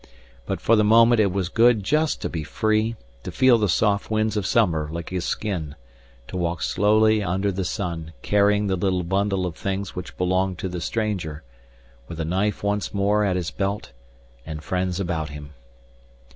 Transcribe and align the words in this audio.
But 0.47 0.59
for 0.59 0.75
the 0.75 0.83
moment 0.83 1.19
it 1.21 1.31
was 1.31 1.47
good 1.47 1.83
just 1.83 2.21
to 2.23 2.27
be 2.29 2.43
free, 2.43 2.95
to 3.21 3.31
feel 3.31 3.59
the 3.59 3.69
soft 3.69 4.09
winds 4.09 4.35
of 4.35 4.47
summer 4.47 4.89
lick 4.91 5.11
his 5.11 5.25
skin, 5.25 5.75
to 6.27 6.35
walk 6.37 6.63
slowly 6.63 7.21
under 7.21 7.51
the 7.51 7.63
sun, 7.63 8.13
carrying 8.23 8.65
the 8.65 8.75
little 8.75 9.03
bundle 9.03 9.45
of 9.45 9.55
things 9.55 9.95
which 9.95 10.17
belonged 10.17 10.57
to 10.57 10.69
the 10.69 10.81
stranger, 10.81 11.43
with 12.07 12.19
a 12.19 12.25
knife 12.25 12.63
once 12.63 12.95
more 12.95 13.23
at 13.23 13.35
his 13.35 13.51
belt 13.51 13.91
and 14.43 14.63
friends 14.63 14.99
about 14.99 15.29
him. 15.29 15.51